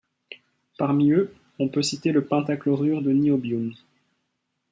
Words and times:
Parmi 0.79 1.11
eux, 1.11 1.31
on 1.59 1.67
peut 1.69 1.83
citer 1.83 2.11
le 2.11 2.25
pentachlorure 2.25 3.03
de 3.03 3.11
niobium. 3.13 3.71